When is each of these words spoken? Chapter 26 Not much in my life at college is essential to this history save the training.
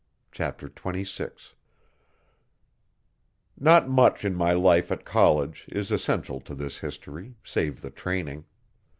Chapter 0.31 0.67
26 0.67 1.53
Not 3.59 3.87
much 3.87 4.25
in 4.25 4.33
my 4.33 4.51
life 4.51 4.91
at 4.91 5.05
college 5.05 5.65
is 5.71 5.91
essential 5.91 6.39
to 6.41 6.55
this 6.55 6.79
history 6.79 7.35
save 7.43 7.81
the 7.81 7.91
training. 7.91 8.45